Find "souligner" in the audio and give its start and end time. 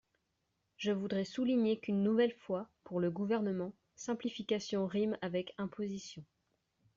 1.25-1.79